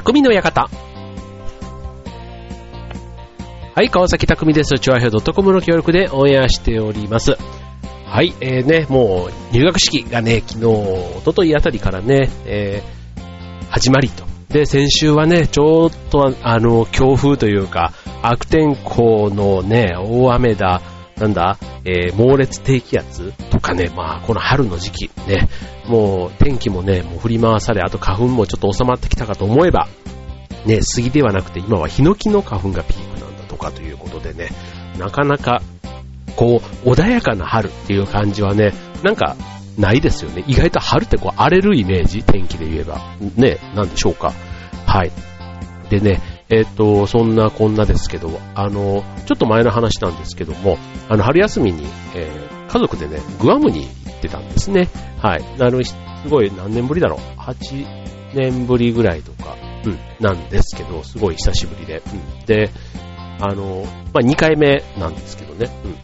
[0.00, 0.70] 匠の館。
[3.74, 4.78] はい、川崎匠です。
[4.78, 7.36] チュアヘットコムの協力でオンエアしております。
[8.06, 14.24] はい、えーね、もう入学式がね、昨日、おとといあたりからね、えー、始まりと。
[14.48, 17.92] で、先週はね、ちょっとあの、強風というか、
[18.22, 20.80] 悪天候のね、大雨だ、
[21.18, 25.48] なんだ、えー、猛烈低気圧とかね、まあ、この春の時期ね、
[25.86, 29.88] もう天気もね、もう振り回され、あと花粉もちょっと収まってきたかと思えば、
[30.66, 34.48] ね、杉ではなくて今はヒノキの花粉がピークなんだとかということでね、
[34.98, 35.62] なかなか、
[36.36, 39.36] こう、穏やかな春っていう感じはね、なんか、
[39.78, 40.44] ないですよね。
[40.46, 43.00] 意外と春ってこう荒れるイメージ、天気で言えば。
[43.36, 44.34] ね、なんでしょうか。
[44.86, 45.10] はい。
[45.88, 54.88] でね、えっ、と、そんなこんなですけど、あの、ちょっと前の話なんですけども、あの、春休みに、えー、家族でね、グアムに行ってたんですね。
[55.18, 55.44] はい。
[55.60, 55.94] あの、す
[56.28, 57.40] ごい何年ぶりだろう。
[57.40, 57.86] 8
[58.34, 62.02] 年ぶりぐらいとか、うん、なんですけど、すごい久しぶりで。
[62.04, 62.70] うん、で、
[63.40, 65.70] あの、まあ、2回目なんですけどね。
[65.84, 65.90] うん。
[65.92, 65.98] ま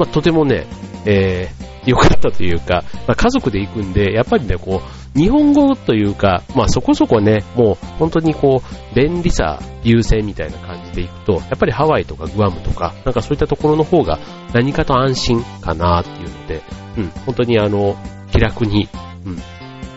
[0.00, 0.66] あ、とてもね、
[1.06, 14.18] えー、良かったというか、まあ、家族で行くんで、やっぱりね、こう、日本語というか、まあそこそこね、もう本当にこう、便利さ優先みたいな感じで行くと、やっぱりハワイとかグアムとか、なんかそういったところの方が
[14.54, 16.62] 何かと安心かなっていうので、
[16.96, 17.96] うん、本当にあの、
[18.30, 18.88] 気楽に、
[19.26, 19.38] うん、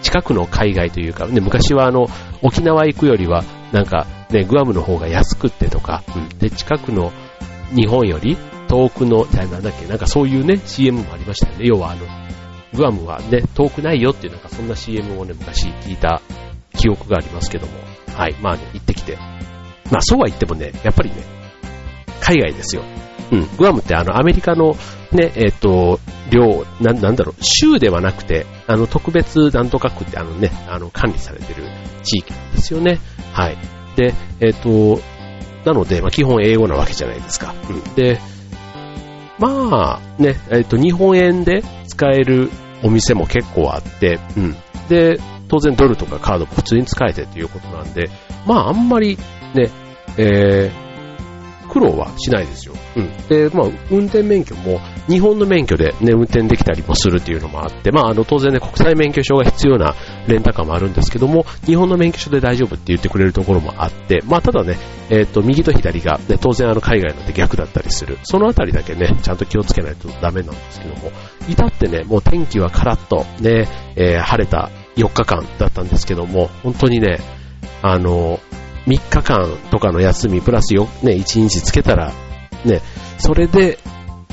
[0.01, 2.07] 近くの海外というか、ね、昔はあの、
[2.41, 7.11] 沖縄行くよりは、なんかね、グアムの方が安くってとか、うん、で、近くの
[7.73, 11.65] 日本より遠くの、じゃあなんだっけ、なんかそういうね、CM もありましたよね。
[11.65, 12.05] 要はあの、
[12.75, 16.21] グアムはね、遠くないよっていうなんかそんな CM をね、昔聞いた
[16.77, 17.73] 記憶がありますけども。
[18.15, 18.35] はい。
[18.41, 19.17] まあね、行ってきて。
[19.91, 21.17] まあそうは言ってもね、やっぱりね、
[22.21, 22.83] 海外ですよ。
[23.31, 23.57] うん。
[23.57, 24.75] グアムってあのアメリカの
[25.11, 31.63] ね、えっ、と、領、な、なんだろう、州ではなくて、あの特別なんとか区ってあのね、あの管理されてる
[32.03, 32.99] 地域なんですよね。
[33.33, 33.57] はい。
[33.95, 34.99] で、えっ、と、
[35.65, 37.53] なので、まあ基本英語なわけじゃないですか。
[37.69, 37.95] うん。
[37.95, 38.19] で、
[39.39, 42.49] まあ、ね、えっ、と、日本円で使える
[42.85, 44.55] お店も結構あって、うん。
[44.87, 48.09] で、当然ドルとかカードも普通に使えてということなんで、
[48.45, 49.17] まああんまり
[49.55, 49.71] ね、
[50.17, 52.75] えー、苦労はしないですよ。
[52.95, 53.27] うん。
[53.27, 59.95] で、まあ運転免許も日本の免許でね、運転できたりもするっていうのもあって、まああの当然ね、国際免許証が必要な
[60.27, 64.77] レンタカーもあるんですけども、日本の免許証で大丈夫って言ってくれるところもあって、まあただね、
[65.09, 68.17] えっ、ー、と、右と左が、ね、当然あの海外なんで逆だったりする。
[68.23, 71.11] そのあたりだけね、ちゃんと気をつけないとダメなんですけども、
[71.47, 77.19] 至ってね、もう天気はカラッとね、えー、晴れた4日間だったんですけども、本当にね、
[77.81, 78.39] あの、
[78.87, 82.11] 3日間とかの休み、プラスよ、ね、1日つけたら、
[82.65, 82.81] ね、
[83.17, 83.79] それで、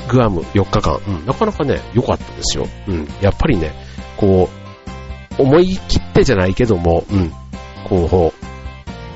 [0.09, 2.67] グアム4日間、うん、なかなかね、良かったですよ。
[2.87, 3.71] うん、やっぱりね、
[4.17, 4.49] こ
[5.37, 7.31] う、思い切ってじゃないけども、うん、
[7.85, 8.43] こう、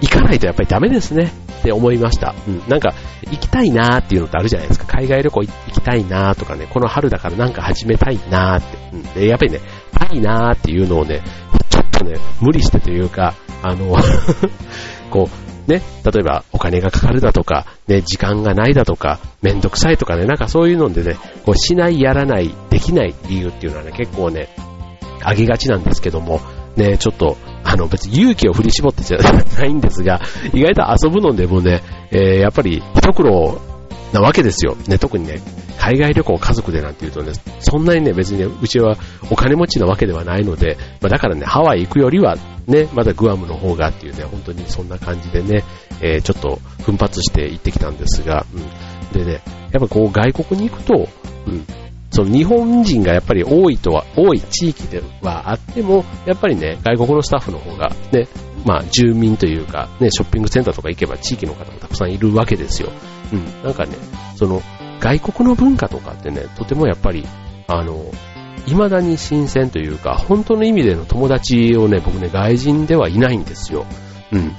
[0.02, 2.36] 行かないとやっぱりダメですねって思いました。
[2.48, 2.94] うん、なんか、
[3.30, 4.86] 行きたいなーっていうのってあるじゃないですか。
[4.86, 8.78] 海外旅行行きたいなーとかね、この春だからなんか始めたいなーって。
[8.94, 9.60] うん、で、やっぱりね、
[9.98, 11.22] たいなーっていうのをね、
[11.70, 13.96] ちょっとね、無理してというか、あの
[15.10, 24.50] こう、ね、例えばお金がかかるだとか、ね、時間がないだとか、めんどくさいとかね、なんかそういうのでね、こうしない、やらない、できない理由っていうのはね、結構ね、
[25.24, 26.40] あげがちなんですけども、
[26.78, 30.22] ね、ちょっと、あの別に勇気を振り絞ってじゃないんですが、
[30.54, 33.60] 意外と遊ぶのでもね、えー、やっぱり一苦労
[34.14, 34.78] なわけですよ。
[34.88, 35.42] ね、特にね、
[35.78, 38.98] 海外旅行家族でなんて言うとね、そんなにね、別に、ね、うちは
[39.30, 42.36] お金持ちなわけではないので、まあ、だからね、ハワイ行くよりは、
[42.68, 45.64] ね、まだグアムの方がっていうね、本当にそんな感じでね、
[46.02, 49.18] えー、ちょっと奮発して行ってきたんですが、うん。
[49.18, 51.08] でね、やっぱこう外国に行くと、
[51.48, 51.66] うん、
[52.12, 58.28] その日本人がやっぱり多いとは、多い地域ではあっても、やっぱりね、外国のスタッフの方が、ね、
[58.66, 62.90] まあ住民というか、ね、ショッピングセンターとか行けば地域の方もたくさんいるわけですよ。
[63.32, 63.64] うん。
[63.64, 63.96] なんかね、
[64.36, 64.62] その、
[65.00, 67.26] 外国の文化とかってね、とてもやっぱり、
[67.68, 68.12] あの、
[68.66, 73.86] 未だに新鮮というか、本当の意味での友達をね、僕ね、外人ではいないんですよ。
[74.32, 74.52] うん。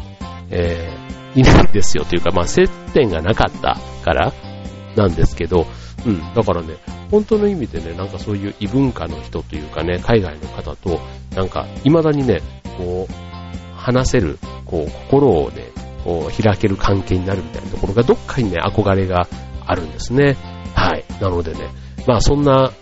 [0.51, 4.33] えー、いないんですよというか、まあ接点がなかったから
[4.97, 5.67] なんですけど、
[6.07, 6.35] うん。
[6.35, 6.75] だからね、
[7.11, 11.01] 本当の意味でね、なんかそういう異文化の人というかね、海外の方と、
[11.35, 12.41] なんか、未だにね、
[12.79, 13.13] こう、
[13.75, 15.65] 話せる、こう、心をね、
[16.05, 19.27] こう、開ける関係になるみたいなところが、どっかにね、憧れが
[19.69, 20.37] あるんですね。
[20.75, 21.05] はい。
[21.21, 21.71] なのでね、
[22.07, 22.73] まあそんな、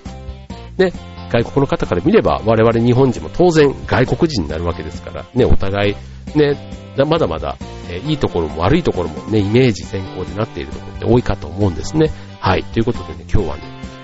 [0.79, 0.93] ね、
[1.31, 5.97] 外国の方から見れば、我々日本人も当然外国人になるわけですから、ね、お互い、
[6.38, 6.56] ね、
[7.05, 7.56] まだまだ、
[7.91, 12.11] えー、いいところも悪いところもね、イメージ先行でなっているところって多いかと思うんですね。
[12.41, 12.65] はい。
[12.65, 13.62] ということでね、今日はね、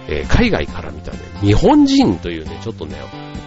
[0.09, 2.97] えー、海外から見たね、日本人というね、ちょっとね、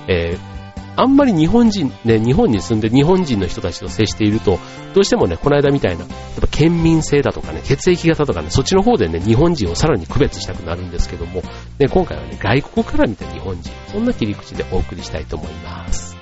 [0.08, 0.55] えー、
[0.98, 4.60] あんまり日本人、ね、日本に住んで日本人の人たちと接していると、
[4.94, 6.10] どうしてもね、この間みたいな、やっ
[6.42, 11.42] ぱ県民性だとかね、血液型とかね、そっちの方でね、日本人をさらに区別したくなるんですけども、
[11.80, 16.15] ね、今回はね、外国から見た日本人、そんな切り口でお送りしたいと思います。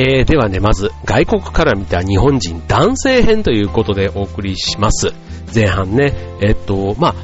[0.00, 5.12] えー、ではね、まず、外国から見た日本人男性編ということでお送りします。
[5.52, 7.14] 前半ね、えっと、まあ、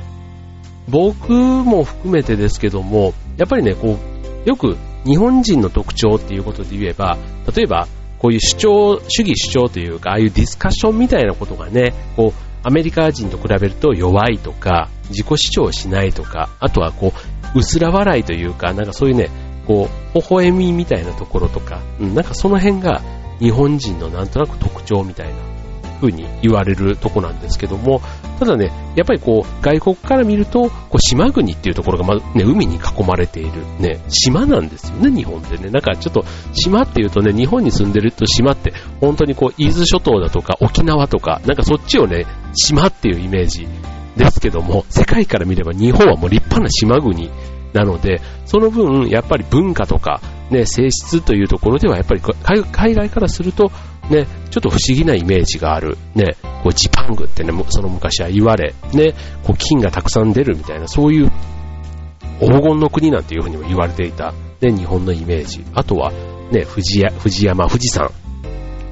[0.89, 3.97] 僕も含めてですけども、やっぱりね、こ
[4.45, 4.77] う、よく
[5.07, 7.17] 日本人の特徴っていうことで言えば、
[7.55, 7.87] 例えば、
[8.19, 17.13] こういう主張、主義主張というか、ああいうディスカッションみたいなことがね、こう、アメリカ人と比べると弱いとか、自己主張しないとか、あとはこ
[17.55, 19.31] う、薄ら笑いというか、なんかそういうね、
[19.67, 23.03] こう、微笑みみたいなところとか、うん、なんかその辺が
[23.41, 25.35] 日本人のなんとなく特徴みたいな
[26.01, 28.01] 風に言われるとこなんですけども、
[28.39, 35.71] ただね、やっぱりこう、外国から見ると、こう、島国っていうところがま、ね、海に囲まれている、ね、島なんですよね、日本ってね。
[35.71, 43.67] なんかちょっと、島っていうとね、日本に住んでると島って、本当にこう、伊豆諸島だとか沖縄とか、なんかそっちをね、島っていうイメージ
[44.17, 47.31] ですけども、世界から見れば日本はもう立派な島国
[47.75, 52.23] なので、その分、やっぱり文化とか、ね、性質というところでは、やっぱり
[52.73, 53.71] 海外からすると、
[54.09, 55.99] ね、ちょっと不思議なイメージがある。
[56.15, 61.31] ね、こうジパングってね、その昔は言われ、ね、こう金がたくさん出るみたいな、そういう
[62.41, 65.65] 黄金の国なんていうふうにも言われていた、ね、日本のイメージ。
[65.75, 66.13] あとは、
[66.53, 68.11] ね、富士山、富士山。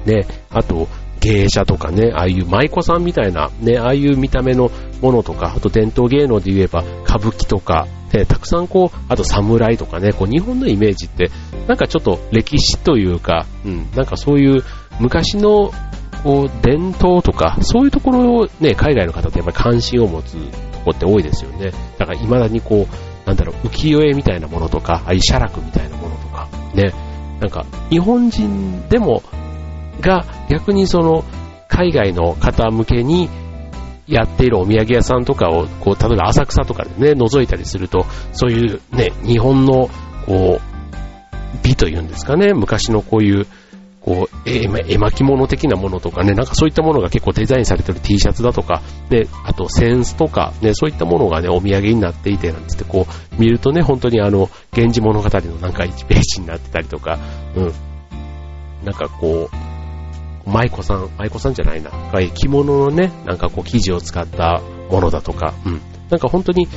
[0.05, 0.89] ね、あと、
[1.23, 4.69] 芸者とかね、ああいう舞妓さんみたいな、ね、ああいう見た目の
[5.01, 11.31] ものとか、あと伝統芸能で言えば歌舞伎とか、ね、たくさんこう、あと侍とかね、こう日本のイメージって、
[11.67, 14.63] なんかちょっと歴史というか、うん、なんかそういう
[14.99, 15.71] 昔の
[16.23, 21.71] こう伝統とか、そういうところをね、海外の方ってやっぱり関心を持つとこって多いですよね。
[21.97, 26.91] だから未だにこう、なんだろう、浮世絵みたいなものとか、ああいう写楽みたいなものとか、ね、
[27.39, 29.23] なんか日本人でも
[30.01, 31.23] が逆にその
[31.67, 33.29] 海外の方向けに
[34.07, 39.89] やっているお土産屋さんとかを、こう、例えば浅草とかでね、覗いたりすると、そういうね、日本の、
[40.25, 40.61] こう、
[41.63, 43.47] 美というんですかね、昔のこういう、
[44.01, 44.67] こう、絵
[44.97, 57.17] 巻物的なものとかね、なんかそういったものが結構デザインされてる T シャツだとか、で、あとセンスとか、ね、そういったものがね、お土産になっていて、なんってこう、見るとね、本当にあの、源氏物語のなんか1ページになってたりとか、
[57.55, 57.73] うん。
[58.83, 59.82] なんかこう、
[60.45, 61.91] 舞妓さん、舞妓さんじゃないな、
[62.33, 65.81] 着物のね、なんかこう生地を使ったものだとか、うん。
[66.09, 66.67] なんか本当に、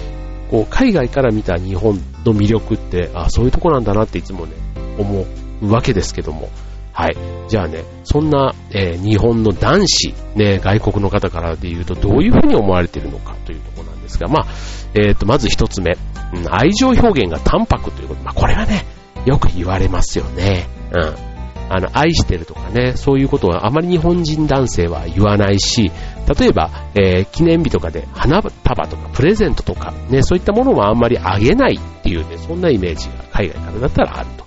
[0.50, 4.52] こう、海外から見た日本の魅力って、あそういうとこなんだなっていつもね、
[4.98, 5.26] 思
[5.62, 6.48] うわけですけども。
[6.92, 7.16] はい。
[7.48, 14.46] じゃあね、そんな、えー、日本の男子、ね、外国の方からで言うとどういうふうに思われているのかというところなんですが、まあ、
[14.94, 15.98] えっ、ー、と、まず一つ目、
[16.32, 18.22] うん、愛情表現が淡白ということ。
[18.22, 18.86] まあ、これはね、
[19.26, 20.68] よく言われますよね。
[20.92, 21.25] うん。
[21.68, 25.90] あの、愛してるとかね、そういうことはあまり日本人男性は言わないし、
[26.38, 34.46] 例えば、えー、記念日とかで花束とかプレゼントとか、ね、そういったものはあんまりあげないっていうね、そんなイメージが海外からだったらあると。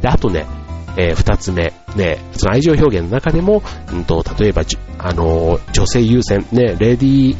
[0.00, 0.46] で、あとね、
[0.96, 4.62] えー、二つ目、ね、その愛情表現の中でも、うんと、例えば、
[4.98, 7.36] あのー、女性優先、ね、レディー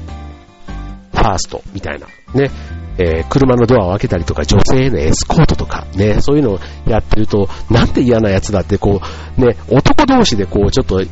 [1.12, 2.50] ファーストみたいな、ね、
[2.99, 9.00] えー、車のドアを開けたりとか、女性へのエスコートとか、ね、そういうのをやってると、なんて嫌なやつだって、こ
[9.38, 11.02] う、ね、男同士でこう、ちょっと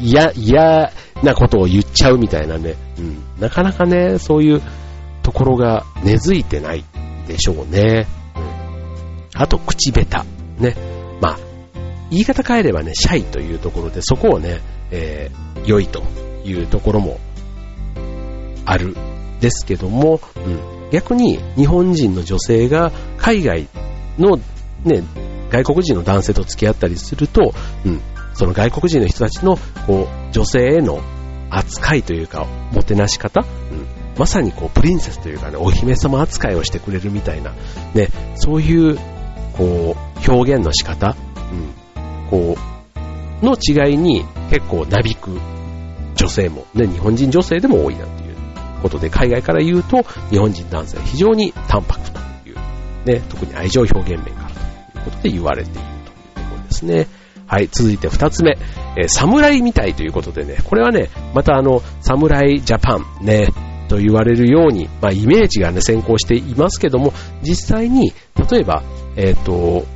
[0.00, 4.62] 嫌、嫌なことを言っちゃうみたいなね、うん、なかなかね、そういう
[5.22, 6.84] ところが根付いてない
[7.28, 8.06] でしょうね。
[9.34, 10.62] うん、あと、口下手。
[10.62, 10.76] ね。
[11.20, 11.38] まあ、
[12.10, 14.60] 言い方変えればね、シャイというところで、そこをね、
[14.90, 16.02] えー、良いと
[16.44, 17.18] いうところも
[18.64, 18.96] ある
[19.40, 23.68] ですけども、うん、逆に日本人の女性が海外
[24.18, 24.38] の
[24.82, 25.02] ね、
[25.50, 27.52] 外国人の男性と付き合ったりすると、
[27.84, 28.00] うん、
[28.32, 31.02] その外国人の人たちのこう女性への
[31.50, 33.46] 扱いというか、もてなし方、うん、
[34.18, 37.52] まさにこうプリンセスというかね、お姫様扱いをしてくれるみたいな、
[37.92, 38.96] ね、そういう
[39.52, 41.14] こう表現の仕方、
[41.52, 42.56] うん、こ
[43.42, 45.38] うの違いに結構なびく
[46.14, 48.25] 女性も、ね、日本人女性でも多いなという。
[48.86, 52.56] ことで、海外から言うと、日本人男性は非常に淡白という、
[53.04, 57.06] ね、特に愛情表現面からということで言われているというところですね。
[57.46, 58.58] はい、続いて二つ目、
[58.96, 63.48] えー、侍みたいということでね、これはね、またあの、侍ジャパンね、
[63.88, 67.12] と言われるように、まあ、イメージがね、先行していますけども、
[67.42, 68.12] 実際に、
[68.50, 68.82] 例えば、
[69.16, 69.86] えっ、ー、と、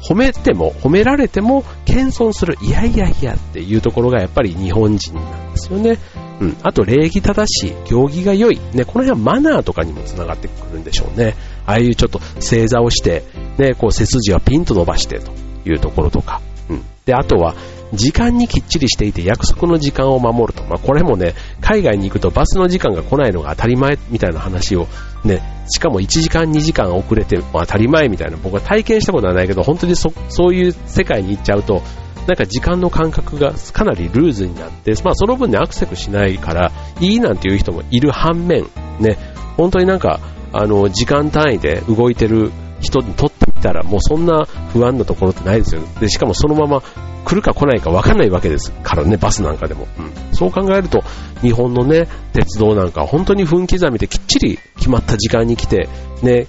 [0.00, 5.98] 褒めても、褒められても、謙遜する、いやいやいやっていうところがやっぱり日本人なんですよね。
[6.40, 6.56] うん。
[6.62, 8.60] あと、礼儀正しい、行儀が良い。
[8.74, 11.34] ね、この辺はマナーとかにも繋がってくるんでしょうね。
[11.64, 13.24] ああいうちょっと正座をして、
[13.58, 15.32] ね、こう背筋はピンと伸ばしてと
[15.64, 16.40] いうところとか。
[16.68, 16.84] うん。
[17.04, 17.54] で、あとは、
[17.92, 20.64] 時間にきっちりしていて約束の時間を守ると。
[20.64, 24.88] まあ、これもね、海外に行くとバスの時間が来ないのが当たり前みたいな話を
[25.24, 31.82] ね、しかも1時間2時間遅れて、当たり前みたいな僕は体験したことはないけど、本当にそそういう世界に行っちゃうと、
[32.26, 38.66] なんか時間の感覚がかなりルーズになって、まあその分ねアクセスしないからいいなんていう人もいる反面、
[39.00, 39.16] ね、
[39.56, 40.20] 本当になんか、
[40.52, 45.82] あの、時間単位で動いてる人にとってみたらもうそんな不安なところってないですよ。
[46.00, 46.82] で、しかもそのまま
[47.24, 49.88] 来るか来ないか分かんないわけですからね、バスなんかでも。
[49.98, 51.02] うん、そう考えると、
[51.40, 55.88] 日本のね、鉄道なんか本当に分刻みできっちり決まった時間に来て、
[56.22, 56.46] ね、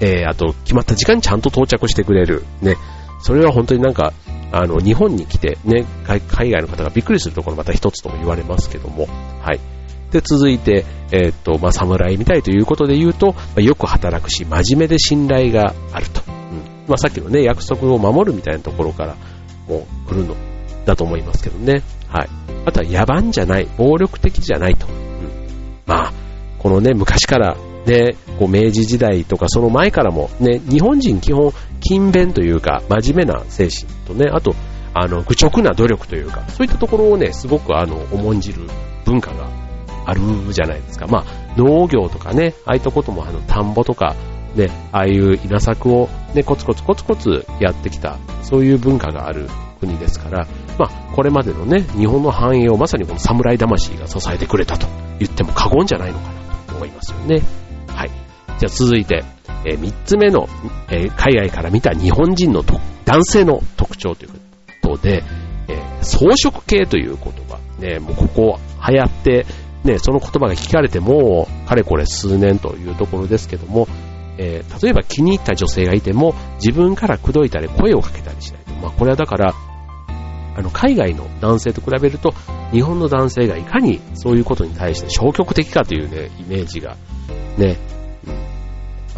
[0.00, 2.44] えー、あと決まった時間にちゃんと到着してくれる。
[2.62, 2.76] ね、
[3.20, 4.12] それは本当になんか、
[4.50, 9.06] あの、日本に来てね、海外の方がびっくりするところまた一つとも言われますけども、
[9.40, 9.60] はい。
[10.10, 16.22] で、続いて、えー、っと、まあ、侍みたいということで言うと、まあ、よく働くし、真面目で信頼があると。
[16.26, 16.34] うん。
[16.88, 19.16] まあ、さっきのね、約束を守るみたいなところから
[19.68, 20.34] もう来るの
[20.86, 21.82] だと思いますけどね。
[22.08, 22.28] はい。
[22.64, 24.86] あとは野蛮じゃない、暴力的じゃないと。
[24.86, 24.94] うん。
[25.84, 26.12] まあ、
[26.58, 27.56] このね、昔から
[27.88, 34.54] ね、こう明治時代とかその前からもね、日本人基本勤勉というか真面目な精神とね、あと、
[34.94, 38.62] あの、愚直な努力というか、そういったところをね、すごくあの、重んじる
[39.04, 39.48] 文化が
[40.04, 40.20] ある
[40.52, 41.06] じゃないですか。
[41.06, 41.24] まあ、
[41.56, 44.14] 農業とかね、ああいったこともあの、田んぼとか、
[44.54, 49.48] ね、ああいう稲作をね、コツコツコツコツやってきた、そういう文化がある
[49.80, 50.46] 国ですから、
[50.78, 54.86] まあ、これまでのね、日本の繁栄をまさにこの侍魂が支えてくれたと
[55.18, 56.34] 言っても過言じゃないのかな
[56.66, 57.42] と思いますよね。
[58.58, 59.24] じゃあ続いて、
[59.64, 60.48] えー、3つ目の、
[60.90, 62.62] えー、海外から見た日本人の
[63.04, 64.30] 男性の特徴という
[64.82, 65.22] ことで、
[65.68, 69.46] えー、装飾系という言葉、ね、もうここ流行って、
[69.84, 73.86] ね、その言葉が聞かれても、かれこれ数年というところですけども、
[74.38, 78.72] えー、例えば気に入った女性がいても、自分から口説いたり声をかけたりしないと。
[78.80, 79.54] まあ、これはだから、
[80.56, 82.34] あの、海外の男性と比べると、
[82.72, 86.96] 日本の男性がいかにそういうことに対して消極的かというね、イメージが、
[87.56, 87.78] ね、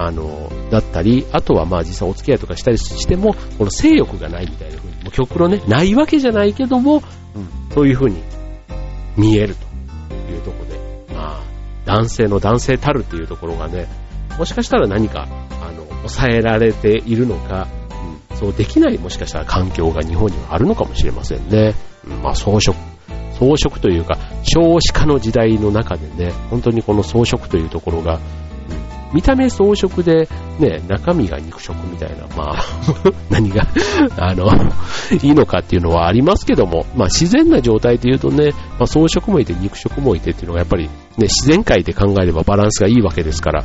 [0.03, 7.03] あの、だったり、あとはまあ実際お付き合いとかしたりしても、この性欲がないみたいな風に、もう極論ね、ないわけじゃないけども、
[7.35, 8.23] うん、そういう風に
[9.17, 9.71] 見えると。
[10.31, 10.79] いうとこで、
[11.15, 11.43] まあ、
[11.85, 13.89] 男性の男性たるっていうところがね、
[14.39, 15.29] もしかしたら何か、
[15.61, 17.69] あの、抑えられているのか、
[18.31, 21.75] うん、そうできないもしかしたら環境が日本にはあるのかもしれませんね。
[22.07, 22.75] うん、まあ、装飾、
[23.39, 28.21] 装飾というか、少子化の時代の中でね、本当にこの装飾というところが、
[29.13, 32.65] 見た目装飾で、ね、中身が肉食みたいな、まあ
[33.31, 33.67] 何が
[34.17, 34.47] あの、
[35.23, 40.91] いいのかっていうのはありますけども、まあ自然な状態で言うとね、まあ装飾もいて肉食もいてっていうのがやっぱりね、
[41.23, 43.65] 自然界で考えればバランスがいいわけですから、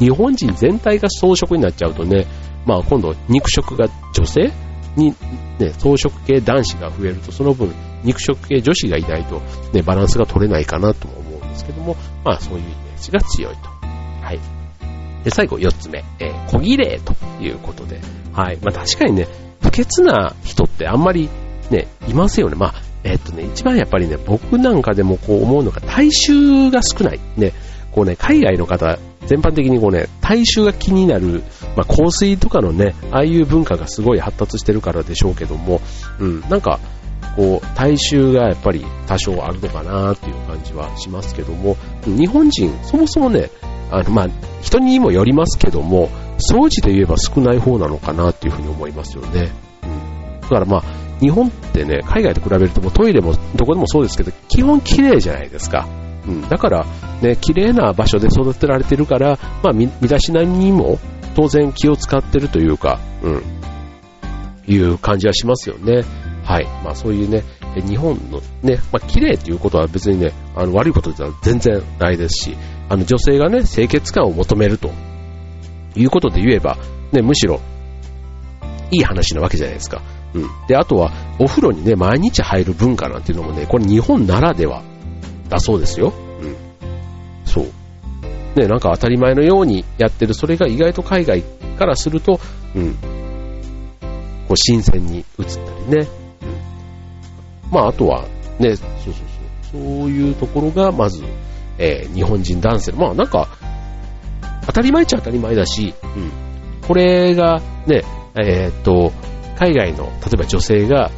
[0.00, 2.26] うん、日本人全体が装飾になっちゃうとね、
[2.66, 4.52] まあ今度肉食が女性
[4.96, 5.14] に、
[5.58, 7.72] ね、装飾系男子が増えると、その分
[8.04, 9.40] 肉食系女子がいないと、
[9.72, 13.68] ね、バランスが取れないかなとも思うんですけども、まあそういうイメージが強いと。
[14.22, 14.61] はい。
[15.24, 18.00] で、最後4つ目、えー、小綺麗ということで、
[18.32, 18.58] はい。
[18.62, 19.28] まあ確かにね、
[19.60, 21.28] 不潔な人ってあんまり
[21.70, 22.56] ね、いますよね。
[22.56, 22.74] まあ、
[23.04, 27.20] えー、っとね、一番やっぱりね、僕なんかでもこう思うのが体臭が少ない。
[27.36, 27.52] ね、
[27.92, 31.42] こうね、海外の方、全般的にこうね、体臭が気になる、
[31.76, 35.80] まあ香水とかのね、ああいう文化がすごい発達してるからでしょうけども、
[36.18, 36.80] うん、なんか、
[37.36, 43.50] こう、体臭がやっぱり多少あるのかなっていう感じはしますけども、日本人、そもそもね、
[43.92, 44.28] あの、まあ、
[44.62, 46.08] 人にもよりますけども、
[46.38, 49.52] 掃除で言えば少ない方なのかなっていうふうに思いますよね。
[49.82, 50.40] うん。
[50.40, 50.82] だからまあ、
[51.20, 55.86] 日本ってね、海外と比べるともトイレもどこでもそうですけど、基本綺麗じゃないですか。
[56.26, 56.48] うん。
[56.48, 56.86] だから、
[57.20, 60.98] ね、綺麗な場所で育てられてるから、まあ、身だしなみにも
[61.34, 63.42] 当然気を使ってるというか、うん。
[64.66, 66.02] いう感じはしますよね。
[66.44, 66.66] はい。
[66.84, 67.42] まあそういうね、
[67.86, 72.56] 日本のね、まあ綺麗っていうことは別にね、あの悪いことでは全然ないですし、
[72.88, 74.90] あの女性がね、清潔感を求めると
[75.96, 76.76] いうことで言えば、
[77.12, 77.60] ね、むしろ
[78.90, 80.02] いい話なわけじゃないですか。
[80.34, 80.48] うん。
[80.66, 84.82] で、あとは、お風呂にね、毎日入る文化なんていうのもね、これ日本ならでは
[85.48, 86.12] だそうですよ。
[86.40, 86.56] うん。
[87.44, 87.64] そう。
[88.58, 91.42] ね、なんか当たり前のようにやってる、それが意外と海外
[91.78, 92.38] からすると、
[92.74, 92.94] うん。
[94.48, 95.52] こう、新鮮に映った
[95.90, 96.08] りね。
[96.42, 97.72] うん。
[97.72, 98.26] まあ、あとは、
[98.58, 99.14] ね、そうそう
[99.72, 101.22] そう、そういうところが、まず、
[101.78, 102.92] えー、日本人男性。
[102.92, 103.48] まあ、なんか、
[104.66, 106.30] 当たり前っちゃ当たり前だし、うん。
[106.86, 108.02] これが、ね、
[108.40, 109.12] えー、っと、
[109.58, 111.10] 海外の、例えば女性が、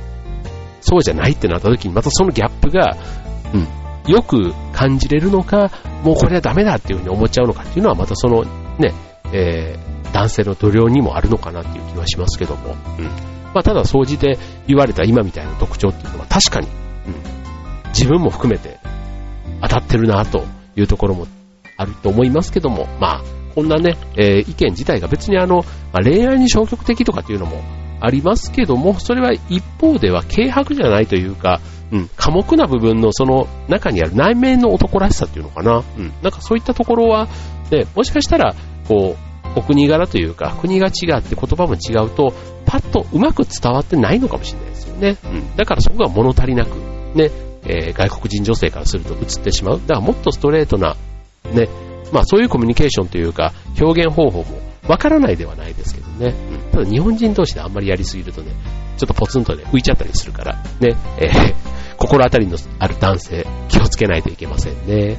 [0.81, 2.97] そうじゃないってなった時に、またそのギャップが、
[3.55, 5.71] うん、よく感じれるのか、
[6.03, 8.45] もうこれはダメだっていうふうに思っちゃうのかっていうのは、またその、
[8.79, 8.93] ね、
[9.33, 13.05] えー、男性の度量にもあるのかなっていう気はしますけども、うん。
[13.55, 17.15] まあ、ただ、総じて言われた今みたいな特徴っていうのは確かに、うん、
[17.91, 18.79] 自分も含めて
[19.65, 20.45] 当たってるなと
[20.77, 21.27] いうところも
[21.77, 23.23] あると思いますけども、まあ、
[23.55, 27.63] こんなね、えー、意見自体が別にあの、まあ、恋愛に消極的とかっていうのも
[28.01, 31.61] ありますけども、それは一方では軽薄じゃないというか、
[31.93, 35.85] うん、寡黙な部分のその中にある内面の男らしさっていうのかな。
[35.97, 37.29] うん、なんかそういったところは、
[37.71, 38.55] ね、もしかしたら、
[38.89, 42.35] こう、お国柄というか、国が違って言葉も違うと、
[42.67, 45.17] パッとうまく伝わってないのかもしれないですよね。
[45.25, 46.71] うん、だからそこが物足りなく、
[47.15, 47.31] ね、
[47.67, 49.81] えー、外国人女性からすると映ってしまう。
[49.81, 50.97] だからもっとストレートな、
[51.53, 51.69] ね、
[52.13, 56.35] まあそういうコミュニケーションというか、表現方法もわからないではないですけどね。
[56.51, 58.53] うん、ただ日本人同士であんまりやりすぎるとね、
[58.97, 61.55] ちょっとポツンとね、浮いちゃったりするから、ね、えー、
[61.97, 65.17] 心当たりのある男性、気をつけないといけませんね。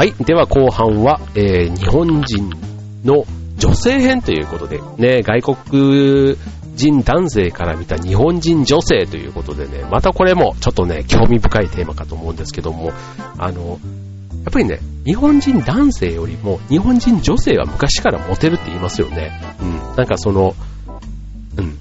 [0.00, 0.14] はい。
[0.14, 2.50] では後半は、えー、日本人
[3.04, 3.26] の
[3.58, 6.38] 女性編ということで、ね、外国
[6.74, 12.92] 人男性から見た日本人女性ということでね、またこれもちょっとね、興味深いテーマかと思うんですけども、
[13.36, 13.78] あの、やっ
[14.50, 19.38] ぱりね、日本人男性よりも日本人女性は昔からモテるって言いますよね。
[19.60, 19.96] うん。
[19.96, 20.54] なんかその、
[21.58, 21.76] うん。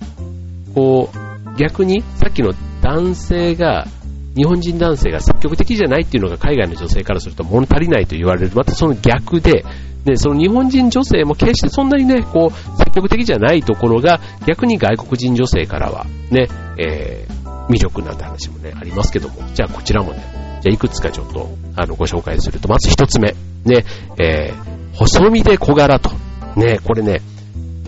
[0.75, 2.51] こう、逆にさっきの
[2.81, 3.87] 男性が
[4.35, 8.51] 日本人男性が積極的じゃないっていうのが海外の女性からすると物足りないと言われる。
[8.55, 9.65] またその逆で、
[10.05, 20.19] で、その日本人女性も決してそんなにね、こう、積極的じゃないところが、逆に外国人女性からはね、えー、魅力なんて話もね、ありますけども、じゃあこちらもね、
[20.61, 23.83] じゃあいくつかちょっと、あの、ご紹介すると、まず一つ目、ね、
[24.17, 26.11] えー、細身で小柄と。
[26.55, 27.21] ね、これね、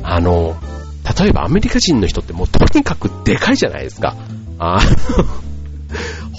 [0.03, 0.55] あの、
[1.19, 4.15] 例えばアメリカ人の人ってもうとにかくでかいじゃないですか。
[4.59, 4.79] あ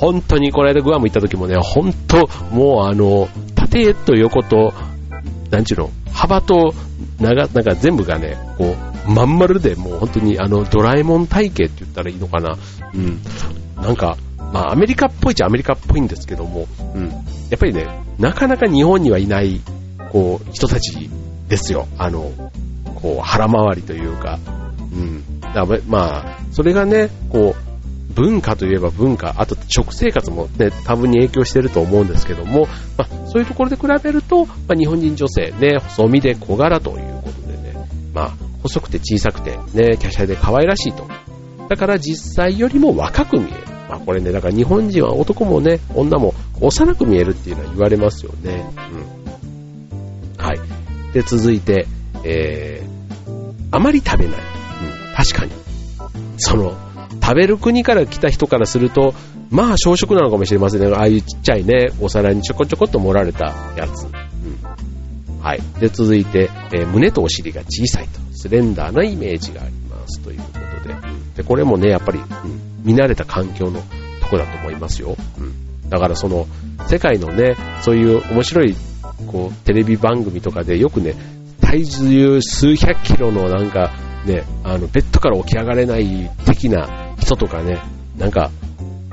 [0.03, 4.75] 本当にこの間グアム行った時もね、本当、もうあの、縦と横と、
[5.53, 6.75] なんちゅうの、幅と
[7.21, 8.75] 長、なんか全部がね、こ
[9.07, 12.59] う、まん丸でもう本当にあの、ドラえもん体型って言ったらいいのかな。
[12.93, 13.21] うん。
[13.77, 14.17] なんか、
[14.53, 17.09] まあアメリカっぽいっちゃアメリカっぽいんですけども、うん。
[17.09, 17.15] や
[17.55, 17.87] っぱりね、
[18.19, 19.61] なかなか日本にはいない、
[20.11, 21.09] こう、人たち
[21.47, 21.87] ですよ。
[21.97, 22.33] あの、
[22.97, 24.41] こう、腹回りというか、
[24.93, 25.41] うん。
[25.55, 27.72] だまあ、それがね、こう、
[28.15, 41.09] 文化といえば文化、あと食生活もね、多分に影響してると思うんですけども、まあ、そういうところで比べると、まあ、日本人女性ね、細身で小柄ということでね、まあ、細くて小さくてね、華奢で可愛らしいと。
[41.69, 43.55] だから実際よりも若く見える。
[43.89, 48.65] まあこれね、だから日本人は男もね、女も幼く見えるっていうのは言われますよね。
[50.39, 50.45] うん。
[50.45, 50.61] はい。
[51.13, 51.87] で、続いて、
[52.25, 54.37] えー、あまり食べない。
[54.37, 55.53] うん、確かに。
[56.39, 56.75] その、
[57.23, 59.15] 食べる国から来た人からすると、
[59.51, 60.89] まあ小食なのかもしれませんね。
[60.95, 64.05] ああいうちっちゃいね、お皿にちょこちょこっと盛られたやつ。
[64.05, 65.41] うん。
[65.41, 65.61] はい。
[65.79, 70.45] で、続いて、えー、胸とお尻が小さいと、スレンダーなイメージがありますというこ
[70.83, 70.95] とで。
[71.37, 72.27] で、これもね、やっぱり、うん、
[72.83, 73.81] 見慣れた環境の
[74.21, 75.17] とこだと思いますよ。
[75.39, 75.89] うん。
[75.89, 76.47] だからその、
[76.89, 78.75] 世界のね、そういう面白い、
[79.27, 81.15] こう、テレビ番組とかでよくね、
[81.61, 83.93] 体重数百キロのなんか、
[84.27, 87.79] ね、あの、ベッドから起き上がれない的な人とかね、
[88.19, 88.51] なんか、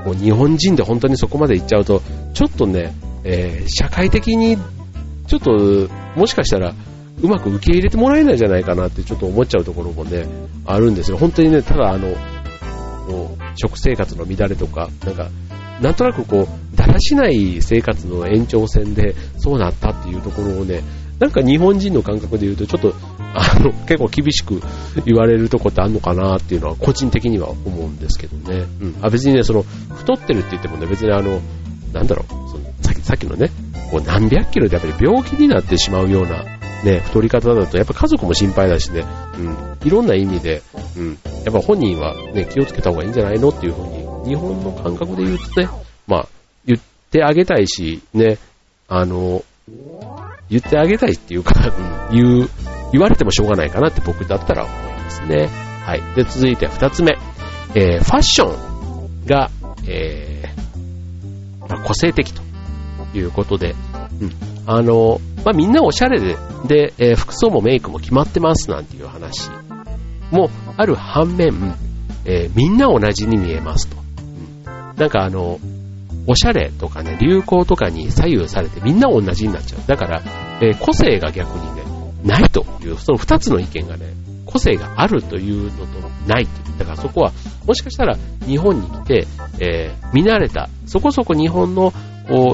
[0.03, 2.01] こう日本人で本当にそこまで行っちゃうと、
[2.33, 2.93] ちょっとね、
[3.23, 4.57] えー、社会的に、
[5.27, 6.73] ちょっと、もしかしたら、
[7.21, 10.25] うまく受け入れてもらえないんじゃないかなってちょっと思っちゃうところもね、
[10.65, 11.17] あるんですよ。
[11.17, 12.15] 本当にね、ただあの、
[13.07, 15.29] こう食生活の乱れとか、なんか、
[15.81, 20.81] なんとなくこう、だらしない生活の延長線でそうなったっていうところをね、
[21.19, 22.95] なんか日本人の感覚で言うと、ちょっと、
[23.33, 24.61] あの、結構厳しく
[25.05, 28.65] 言われるとこってあるのかなっていうのは、個人的には思うんですけどね。
[28.81, 28.95] うん。
[29.01, 29.63] あ、別にね、その、
[29.95, 31.41] 太ってるって言ってもね、別にあの、
[31.93, 33.51] なんだろう、そのさっきさっきのね、
[33.91, 36.43] こう何百キロでやっぱり病気になってしまうような、
[36.83, 39.05] ね、太り方だと、やっぱ家族も心配だしね、
[39.37, 40.61] うん、いろんな意味で、
[40.97, 43.87] うん、やっぱ本人はね、気をつけた方がいいんじゃないのっていうふう
[44.23, 45.69] に、日本の感覚で言うとね、
[46.07, 46.27] まあ、
[46.65, 46.79] 言っ
[47.11, 48.37] てあげたいし、ね、
[48.87, 49.43] あの、
[50.49, 51.53] 言ってあげたいっていうか、
[52.09, 52.49] うん、言う、
[52.91, 55.49] 言われてもしょうがないかなって僕だったら思いますね。
[55.85, 56.01] はい。
[56.15, 57.17] で、続いて二つ目。
[57.75, 59.51] えー、ファッションが、
[59.87, 62.41] えー、まあ、個性的と
[63.13, 63.75] いうことで、
[64.21, 64.31] うん。
[64.65, 66.35] あの、まあ、みんなおしゃれで、
[66.65, 69.49] で、えー、服装もメイクも決まってますなんていう話
[70.31, 71.75] もある反面、
[72.25, 73.97] えー、みんな同じに見えますと。
[73.97, 75.59] うん、なんかあの、
[76.27, 79.81] おしゃれとかね、流行とかに左右されてみんな同じになっちゃう。
[79.87, 80.21] だから、
[80.61, 81.83] えー、個性が逆にね、
[82.23, 84.13] ないという、その二つの意見がね、
[84.45, 86.79] 個性があるというのとないという。
[86.79, 87.31] だからそこは、
[87.65, 89.27] もしかしたら日本に来て、
[89.59, 91.93] えー、見慣れた、そこそこ日本の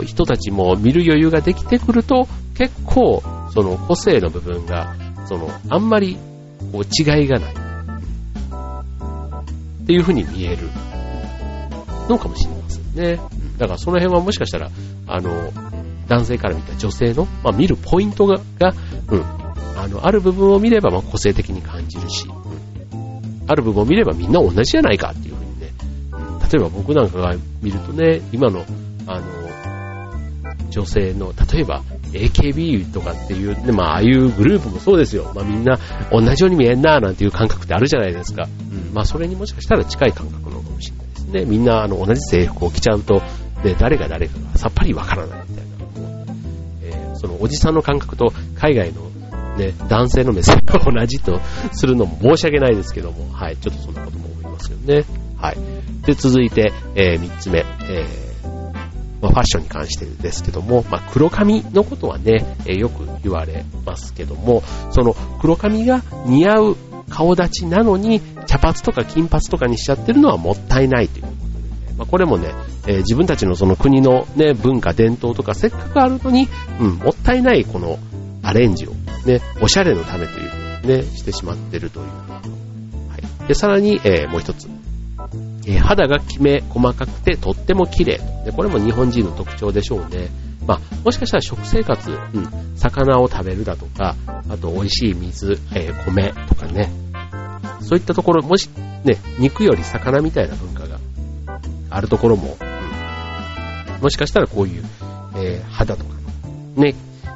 [0.06, 3.22] 人たちも見る余裕ができてくると、結構、
[3.54, 4.96] その個性の部分が、
[5.28, 6.18] その、あんまり、
[6.72, 7.54] こう、違いがない。
[9.84, 10.68] っていう風に見える
[12.10, 13.20] のかもしれませんね。
[13.58, 14.70] だからその辺はもしかしたら、
[15.08, 15.52] あの、
[16.08, 18.74] 男性から見た女性の、まあ、見るポイントが、が
[19.10, 19.24] うん、
[19.78, 25.72] あの、ある部分を見れば、ま個性的に感じるし、うん、ある部分を見ればみんな同じじゃないかっていう風にね、
[26.52, 28.66] 例えば僕なんかが見るとね、今の、
[29.08, 29.46] あの、
[30.70, 35.32] 女性の、例えば AKB とかっていう、ね、まあ、ああいうグループもそうですよ。
[35.34, 35.80] まあ、みんな
[36.12, 38.44] 同じように見えんなーなんていう感覚ってあるじゃないですか。
[38.44, 38.94] うん。
[38.94, 41.46] まあ、それにもしかしたら近い感覚なのかもしれないですね。
[41.46, 43.22] みんな、あの、同じ制服を着ちゃうと、
[43.66, 45.72] で、誰が誰かがさっぱりわからないみたいな。
[46.84, 49.10] えー、そのおじさんの感覚と海外の
[49.58, 51.40] ね、男性の目線が同じと
[51.72, 55.06] するのも申し訳ないですけども、はい、ちょっとそんなことも思いますよね。
[55.38, 55.58] はい。
[56.06, 58.26] で、続いて、えー、3つ目、えー
[59.22, 66.78] まあ、ファッションに関してですけども、まあ、黒髪のことはね、えー、よく言われますけども、その黒髪が似合う
[67.10, 71.26] 顔立ちなのに、茶髪とか金髪とかにしちゃってるのはもったいないという、
[71.98, 72.54] まあ、これもね、
[72.88, 76.48] えー、自分たちのその国のね、文化、伝統とかせっかくあるのに、
[76.80, 78.00] うん、もったいないこの
[78.44, 78.92] アレンジを
[79.26, 82.06] ね、おしゃれのためというね、してしまってるという。
[82.06, 83.48] はい。
[83.48, 84.68] で、さらに、えー、もう一つ。
[85.68, 88.20] えー、肌がきめ細かくてとっても綺麗。
[88.46, 90.30] で、これも日本人の特徴でしょうね。
[90.68, 96.92] まあ、もしかしたら食生活、うん、魚を食べるだとか、あと美味しい水、えー、米とかね、
[97.82, 98.70] そういったところ、もし、
[99.04, 100.85] ね、肉より魚みたいな文化
[101.96, 104.84] あるところも、うん、もしかしたらこういう、
[105.38, 106.14] えー、肌とか、
[106.76, 106.94] ね、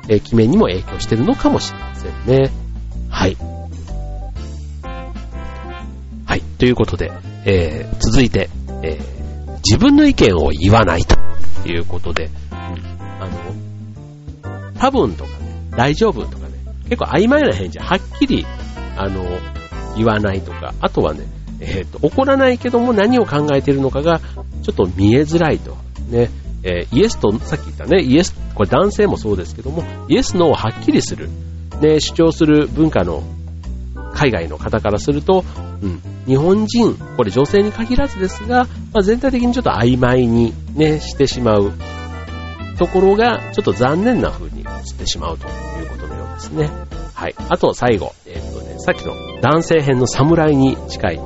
[0.10, 2.52] えー、決めにも影響してるのかもしれませんね。
[3.10, 3.38] はい。
[6.26, 6.42] はい。
[6.42, 7.10] ということで、
[7.46, 8.50] えー、続いて、
[8.84, 11.16] えー、自分の意見を言わないと
[11.66, 12.76] いうことで、あ
[14.44, 16.56] の、多分とかね、大丈夫とかね、
[16.90, 18.46] 結構曖昧な返事、はっきり、
[18.98, 19.26] あの、
[19.96, 21.26] 言わないとか、あとはね、
[21.60, 24.20] えっ、ー、と、怒らないけども何を考えているのかが、
[24.64, 25.78] ちょっと見えづらいと。
[26.10, 26.30] ね、
[26.64, 31.30] えー、イエスと、さっき言ったね、イエス、これ男性もそうですけども、イエス、ノーをはっきりする、
[31.82, 33.24] ね、主張する文化の
[34.14, 35.46] 海外の方からすると、
[35.82, 41.72] うん、日本人、これ女性に限らずですが、まあ、全体的にちょっと曖昧にね、してしまう
[42.78, 46.70] ところが、ちょっと残念な風に映ってしまうということのようですね。
[47.14, 47.36] はい。
[47.50, 51.20] あと最後、えー、っとね、さっきの男性編の侍に近い、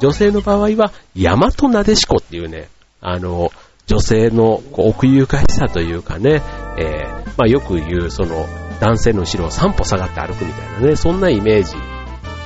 [0.00, 2.68] 女性の場合は、大和なでしこっていうね、
[3.00, 3.50] あの、
[3.86, 6.42] 女性の奥ゆかしさというかね、
[6.78, 8.46] えー、まあよく言う、その、
[8.80, 11.74] 男性の後ろを3歩下がって歩くみたいなね、そんなイメージ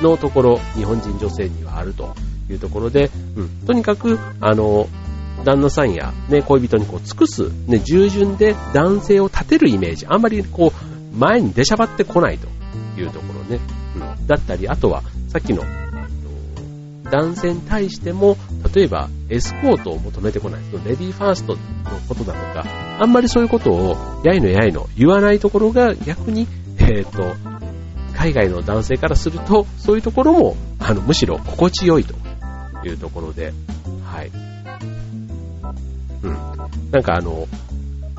[0.02, 2.14] のところ、日本人女性にはあると
[2.50, 4.88] いうところで、うん、とにかく、あの、
[5.44, 12.48] 旦那さんや、ね、恋人にこう尽くす、ね、従順で男性を立てるイメージ、あんまりこう、前に出しゃばってこないと
[13.00, 13.60] いうところね、
[13.96, 15.62] うん、だったり、あとは、さっきの
[17.10, 18.36] 男性に対しても、
[18.74, 21.60] 例えばエスコートを求めてこない、レディーファーストの
[22.08, 22.64] ことだとか、
[23.00, 26.46] あんまりそういうことを、やいのやいの言わないところが逆に、
[26.78, 27.34] えっ、ー、と、
[28.16, 32.14] 海外の男性からすると、そういうところも、あの、むしろ心地よいと
[32.84, 33.52] いうところで、
[34.04, 34.30] はい。
[36.22, 36.36] うん。
[36.90, 37.46] なんかあの、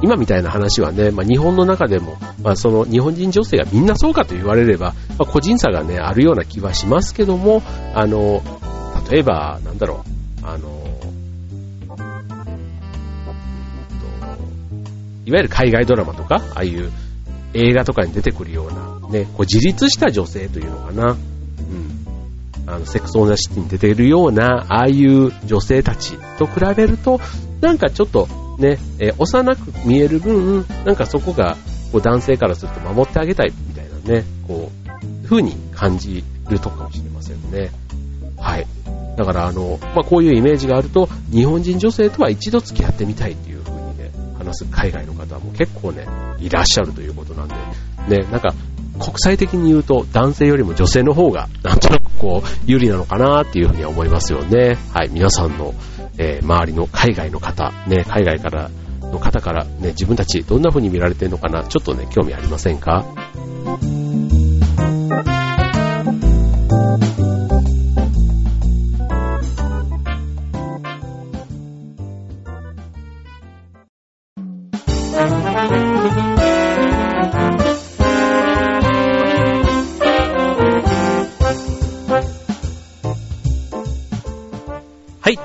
[0.01, 7.61] 今みたいな話はね、まあ、日本の中でも、まあ、その日本人女性がみんなそうかと言われれば、まあ、個人差がね、あるような気はしますけども、
[7.93, 8.41] あの、
[9.09, 10.03] 例えば、なんだろ
[10.43, 10.69] う、あの、
[15.25, 16.91] いわゆる海外ドラマとか、ああいう
[17.53, 21.11] 映画とかに出てくるような、ね、こう自立した女性というのかな。
[21.11, 21.19] うん。
[22.67, 27.19] あの、セクスオーナシティに出てるような、ああいう女性たちと比べると、
[27.61, 28.27] なんかちょっと
[28.59, 31.57] ね、え、幼く見える分、なんかそこが、
[31.91, 37.71] こう男性からすると守ってあげたいみたいなね、こう、風に感じるとかもしれませんね。
[38.37, 38.67] はい。
[39.19, 46.07] だからあの、まあ、こういうイメージがあると、日本人女性とは一度付き合ってみたいっていう風にね、話す海外の方も結構ね、
[46.39, 47.55] いらっしゃるということなんで、
[48.07, 48.53] ね、なんか、
[48.97, 54.77] 国際的に言うと男性よりも女性の方がなんとなくこう有利なのかなっていうふうには思いますよね。
[54.93, 55.73] はい、皆さんの、
[56.17, 58.69] えー、周りの海外の方、ね、海外から
[59.01, 63.05] の方からね、自分たちどんな風に見られてるのかな、ちょっとね、興味ありませんか？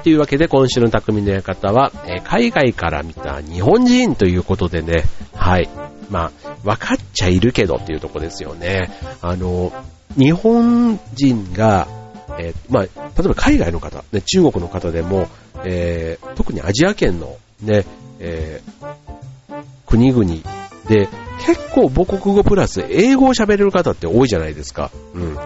[0.05, 5.69] というわけで、今週の匠の館は、え、海外から見た日本人ということでね、はい。
[6.11, 8.91] まあ、分かっちゃいるけどっていうとこですよね。
[9.23, 9.73] あの、
[10.19, 11.89] 日本人が、
[12.39, 12.91] えー、まあ、例
[13.25, 15.27] えば海外の方、ね、中国の方でも、
[15.65, 17.87] えー、特にアジア圏のね、
[18.21, 20.25] えー、国々
[20.87, 21.09] で、
[21.47, 24.91] 結構母国語プラス英語を喋れる方って多いじゃないですか。
[25.15, 25.39] うん。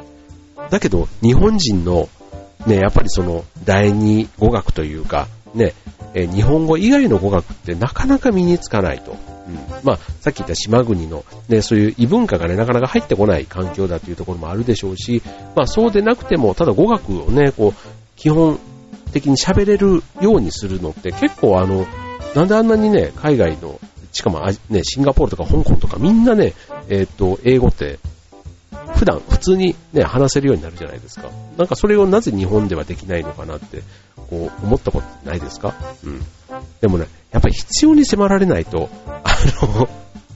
[0.68, 2.08] だけど、日本人の
[2.66, 5.74] ね、やっぱりその第二語学というか、ね、
[6.14, 9.12] え日本語以外の語学ってなかなか身につかないと。
[9.12, 15.22] うん、まあ、さっき言った島国の、ね、そういう異文化がね、なかなか入ってこない環境だというところもあるでしょうし、
[15.56, 18.58] まあそうでなくても、ただ語学をね、こう、基本
[19.12, 21.86] 的に喋れるようにするのって結構あの、
[22.34, 23.80] なんであんなにね、海外の、
[24.12, 26.54] しかもね、シンガポールとか香港とかみんなね、
[26.88, 27.98] えっ、ー、と、英語って
[28.98, 31.28] 普段普通にね、話せるようになるじゃないですか。
[31.56, 33.82] なんかそれをなぜ日本ではできないのかなって、
[34.28, 35.74] こう思ったことないですか？
[36.04, 36.22] うん。
[36.80, 39.22] でもね、やっぱり必要に迫られないと、あ
[39.62, 39.88] の、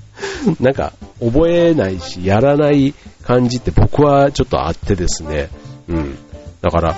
[0.60, 2.94] なんか覚えないし、やらない
[3.24, 5.48] 感じって僕はちょっとあってですね。
[5.88, 6.18] うん。
[6.60, 6.96] だから、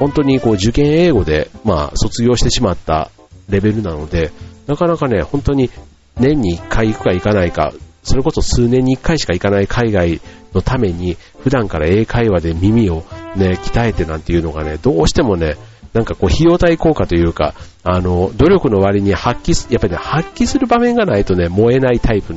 [0.00, 3.10] 本当にこう受験英語で、まあ卒業してしまった
[3.48, 4.32] レベルなので、
[4.66, 5.70] なかなかね、本当に
[6.18, 10.20] 年に1回行くか行かないか、それこそ数年に1回しか行かない海外
[10.54, 13.04] のために、普段から英会話で耳を
[13.36, 15.56] ね、鍛えてなんていうのがね、どうしてもね、
[15.92, 22.34] なんかこう、費用対効果というか、あの、努力の割に発揮す、やっぱりね、発揮する場面がないとね、燃えないタイプ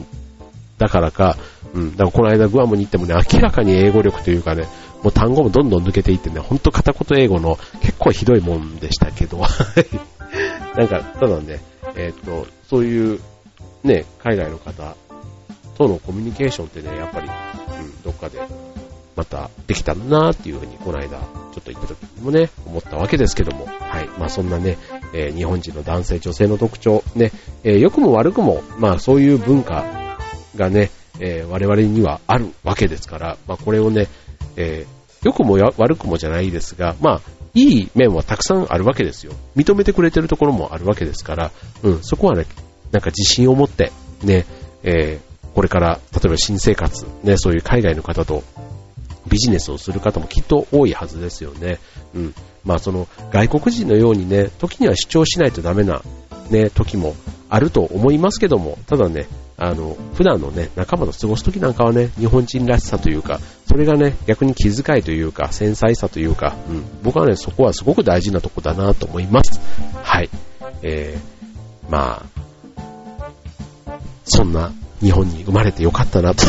[0.77, 1.37] だからか、
[1.73, 4.67] うん、だからこの間グアムに行ってもね、明らかに英語力というかね、
[5.03, 9.39] もう単語もどんどん抜けていってね、ほんと片言英語の結構ひどいもんでしたけど、
[10.75, 11.59] なんか、ただね、
[11.95, 13.19] えっ、と、そういう、
[13.83, 14.95] ね、海外の方
[15.77, 17.29] とのコミュニケーションってね、やっぱり、
[18.03, 18.39] どっかで
[19.15, 21.25] またできたんだなっていうふうに、この間、ちょ
[21.59, 24.07] っと行った時もね、思ったわけですけども、はい。
[24.17, 24.77] まあそんなね、
[25.13, 27.31] えー、日本人の男性、女性の特徴、ね、
[27.63, 30.17] えー、良くも悪くも、まあそういう文化
[30.55, 34.07] がね、えー、我々にはあるわけですから、まあこれをね、
[34.55, 37.21] えー、良くも悪くもじゃないですが、まあ、
[37.53, 39.33] いい面はたくさんあるわけですよ。
[39.55, 41.51] 認めてくれてるところもあるわけですから、
[41.83, 42.45] うん、そこはね、
[42.91, 43.91] なんか自信を持って、
[44.23, 44.45] ね、
[44.83, 48.43] えー、これから、例えば新生活、ね、そういう海外の方と
[49.27, 51.79] ビジネスをする方もきっと多いはずですよね。
[52.13, 52.35] うん。
[52.63, 56.01] まあその外国人のようにね、時には主張しないとダメな
[56.49, 57.15] ね、時も
[57.49, 69.59] あると思いますけども、ただね、あの、普段のね、仲間と過ごす時なんかはね、日本人らしさというか、それがね、逆に気遣いというか、繊細さというか、うん、僕はね、そこはすごく大事なとこだなと思います。
[70.03, 70.29] はい。
[70.81, 73.91] えー、まあ、
[74.25, 76.45] そんな日本に生まれてよかったなと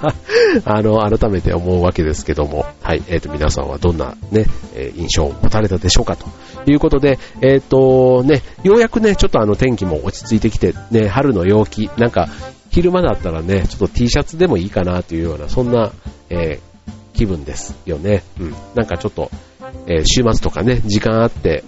[0.64, 6.26] あの、改めて思うわけですけども、はい、えっ、ー、と、皆さんはどんなね、え印象を持たれたでしょうかと
[6.70, 12.28] いうことで、えっ、ー、と、ね、ようやくね、ちょっとあの天気も落ち着いてきて、ね、春の陽気、なんか、
[12.70, 15.90] 昼間だったらね、ちょっと T シャツでもいいかなというような、そんな、
[16.28, 18.22] えー、気分ですよね。
[18.38, 18.54] うん。
[18.74, 19.30] なんかちょっと、
[19.86, 21.64] え、週末とかね、時間あって、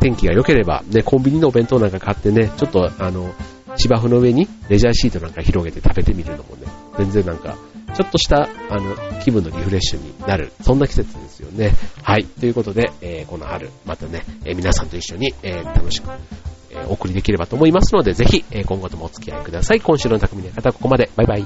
[0.00, 3.32] 天気が良ければ、ね、コンビニのお弁当なんか買ってね、ちょっとあの、
[3.76, 6.66] 芝生の上にレジャーシートなんか広げて食べてみるのもね、
[6.98, 7.56] 全然なんか、
[7.94, 11.72] ちょっとした、あの、気分のリフレッシュになる、そんな季節ですよね。
[12.02, 12.24] はい。
[12.24, 16.08] ということで、えー、この春、またね、えー、皆さんと一緒に、えー、楽しく、
[16.70, 19.80] えお送りできればと思いますので、ぜひ、え今後ともお付き合いください。
[19.80, 21.10] 今週の匠の方、ここまで。
[21.16, 21.44] バイバイ。